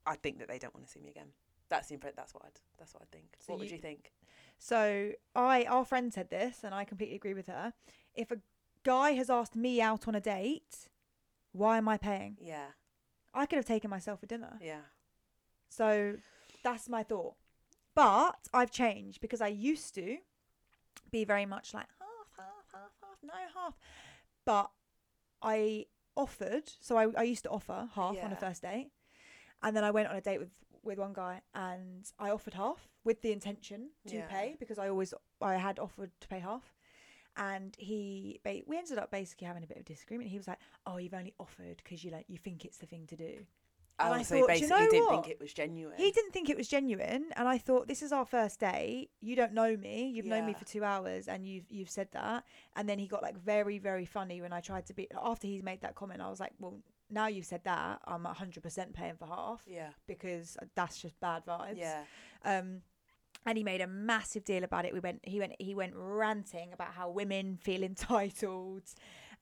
[0.05, 1.29] I think that they don't want to see me again.
[1.69, 2.61] That's the impre- That's what I'd.
[2.79, 3.37] That's what I think.
[3.39, 4.13] So what would you- you think?
[4.59, 7.73] So I, our friend said this, and I completely agree with her.
[8.15, 8.39] If a
[8.85, 10.89] guy has asked me out on a date,
[11.53, 12.37] why am I paying?
[12.41, 12.67] Yeah,
[13.33, 14.59] I could have taken myself for dinner.
[14.61, 14.81] yeah.
[15.73, 16.17] So
[16.63, 17.35] that's my thought.
[17.95, 20.19] But I've changed because I used to
[21.11, 23.75] be very much like half, half, half, half, no half.
[24.45, 24.71] But
[25.43, 28.91] I offered, so I, I used to offer half on a first date.
[29.63, 30.51] And then I went on a date with,
[30.83, 34.27] with one guy and I offered half with the intention to Yeah.
[34.27, 36.75] pay because I always, I had offered to pay half.
[37.37, 40.29] And he, we ended up basically having a bit of disagreement.
[40.29, 43.07] He was like, "Oh, you've only offered because you like you think it's the thing
[43.07, 43.47] to do."
[43.99, 45.11] And I so thought, "Do you basically know didn't what?
[45.25, 45.97] think it was genuine.
[45.97, 49.11] He didn't think it was genuine, and I thought this is our first date.
[49.21, 50.09] You don't know me.
[50.09, 50.59] You've known me Yeah.
[50.59, 52.45] for two hours, and you've you've said that.
[52.75, 55.63] And then he got like very very funny when I tried to be after he's
[55.63, 56.21] made that comment.
[56.21, 59.91] I was like, well, now you've said that, I'm hundred percent paying for half Yeah.
[60.07, 61.77] because that's just bad vibes.
[61.79, 62.03] Yeah.
[62.45, 62.81] Um,
[63.45, 64.93] and he made a massive deal about it.
[64.95, 68.85] We went, he went, he went ranting about how women feel entitled,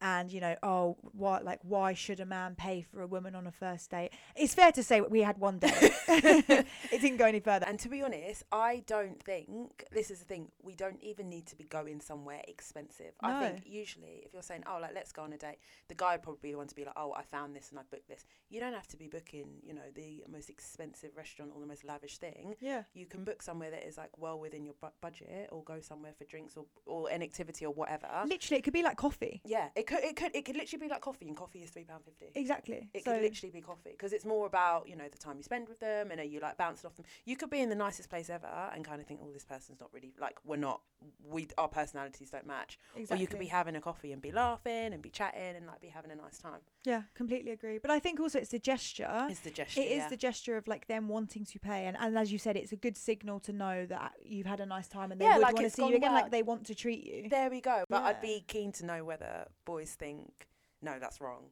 [0.00, 3.46] and you know, oh, what, like, why should a man pay for a woman on
[3.46, 4.10] a first date?
[4.36, 5.72] It's fair to say we had one date.
[6.08, 7.66] it didn't go any further.
[7.66, 10.48] And to be honest, I don't think this is the thing.
[10.62, 13.12] We don't even need to be going somewhere expensive.
[13.22, 13.28] no.
[13.28, 15.58] I think usually, if you're saying, "Oh, like let's go on a date,"
[15.88, 17.78] the guy would probably be the one to be like, "Oh, I found this and
[17.78, 21.52] I booked this." You don't have to be booking, you know, the most expensive restaurant
[21.54, 22.54] or the most lavish thing.
[22.60, 22.82] Yeah.
[22.94, 26.12] You can book somewhere that is like well within your bu- budget, or go somewhere
[26.16, 28.08] for drinks or or an activity or whatever.
[28.26, 29.40] Literally, it could be like coffee.
[29.44, 31.85] Yeah, it could it could it could literally be like coffee, and coffee is three
[31.85, 32.26] pound fifty.
[32.35, 32.88] Exactly.
[32.94, 35.42] It so, could literally be coffee because it's more about you know the time you
[35.42, 37.07] spend with them and are you like bouncing off them.
[37.24, 39.81] You could be in the nicest place ever and kind of think, oh, this person's
[39.81, 40.81] not really like we're not
[41.29, 42.79] we our personalities don't match.
[42.94, 43.16] exactly.
[43.16, 45.81] Or you could be having a coffee and be laughing and be chatting and like
[45.81, 46.61] be having a nice time.
[46.85, 47.79] yeah, completely agree.
[47.79, 49.26] But I think also it's the gesture.
[49.29, 49.81] It's the gesture.
[49.81, 50.09] It is yeah.
[50.09, 52.76] the gesture of like them wanting to pay, and, and as you said, it's a
[52.76, 55.55] good signal to know that you've had a nice time and they Yeah, would like
[55.55, 56.22] want to see you again, well.
[56.22, 57.29] like they want to treat you.
[57.29, 57.85] There we go.
[57.88, 60.49] But I'd be keen to know whether boys think
[60.83, 61.45] no, that's wrong,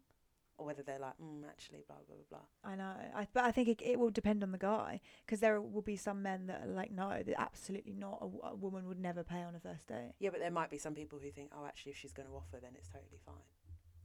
[0.56, 2.70] or whether they're like, mm, actually, blah blah blah blah.
[2.72, 5.60] I know, I, but I think it, it will depend on the guy because there
[5.60, 8.18] will be some men that are like, no, absolutely not.
[8.42, 10.12] A woman would never pay on a first date.
[10.18, 12.34] Yeah, but there might be some people who think, oh, actually, if she's going to
[12.34, 13.34] offer, then it's totally fine.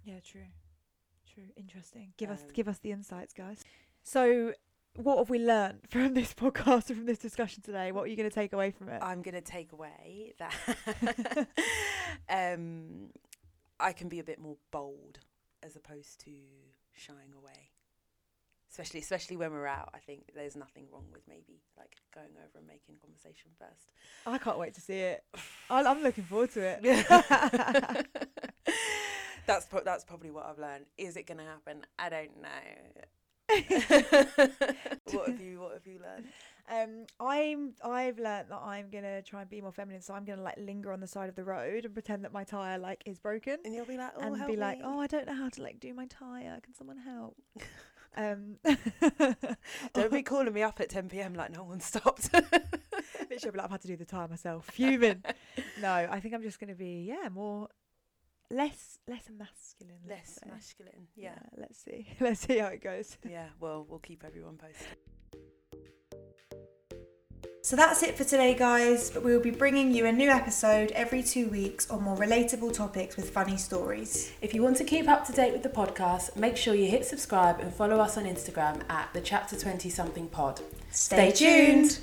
[0.04, 0.52] Yeah, true,
[1.34, 2.14] true, interesting.
[2.18, 3.64] Give us Um, give us the insights, guys.
[4.04, 4.54] So,
[4.96, 7.92] what have we learned from this podcast and from this discussion today?
[7.94, 9.02] What are you going to take away from it?
[9.02, 11.48] I'm going to take away that
[12.30, 13.10] um,
[13.84, 15.20] I can be a bit more bold
[15.62, 16.32] as opposed to
[16.94, 17.72] shying away.
[18.72, 22.58] Especially, especially when we're out, I think there's nothing wrong with maybe like going over
[22.58, 23.92] and making conversation first.
[24.26, 25.24] I can't wait to see it.
[25.70, 26.82] I, I'm looking forward to it.
[29.46, 30.86] that's pro- that's probably what I've learned.
[30.98, 31.86] Is it going to happen?
[32.00, 32.48] I don't know.
[33.50, 36.28] what have you What have you learned?
[36.72, 40.42] Um, I'm I've learnt that I'm gonna try and be more feminine, so I'm gonna
[40.42, 43.20] like linger on the side of the road and pretend that my tire like is
[43.20, 45.50] broken, And you'll be like, oh, and help be like, oh, I don't know how
[45.50, 46.60] to like do my tire.
[46.64, 47.36] Can someone help?
[48.16, 48.56] um,
[49.94, 51.34] Don't be calling me up at 10 p.m.
[51.34, 52.30] like no one stopped.
[52.34, 54.70] Literally, I'll be like, I've had to do the tire myself.
[54.72, 55.22] Fuming.
[55.82, 57.68] no, I think I'm just gonna be yeah more,
[58.54, 60.00] less less masculine.
[60.08, 60.50] Less say.
[60.50, 61.08] masculine.
[61.16, 61.40] Yeah.
[61.58, 62.08] Let's see.
[62.20, 63.18] Let's see how it goes.
[63.30, 63.48] Yeah.
[63.60, 64.98] Well, we'll keep everyone posted.
[67.66, 69.10] So that's it for today, guys.
[69.10, 72.74] But we will be bringing you a new episode every two weeks on more relatable
[72.74, 74.34] topics with funny stories.
[74.42, 77.06] If you want to keep up to date with the podcast, make sure you hit
[77.06, 80.60] subscribe and follow us on Instagram at the Chapter 20 Something Pod.
[80.92, 81.92] Stay Stay tuned.
[81.92, 82.00] tuned.